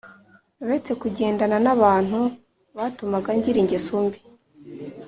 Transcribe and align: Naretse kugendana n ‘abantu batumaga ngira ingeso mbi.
Naretse 0.57 0.91
kugendana 1.01 1.57
n 1.65 1.67
‘abantu 1.75 2.19
batumaga 2.77 3.29
ngira 3.37 3.57
ingeso 3.61 3.95
mbi. 4.05 4.19